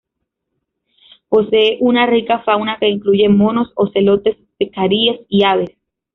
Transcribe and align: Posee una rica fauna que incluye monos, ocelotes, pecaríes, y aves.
Posee 1.29 1.77
una 1.79 2.07
rica 2.07 2.39
fauna 2.39 2.77
que 2.79 2.89
incluye 2.89 3.29
monos, 3.29 3.71
ocelotes, 3.75 4.35
pecaríes, 4.57 5.19
y 5.29 5.43
aves. 5.43 5.77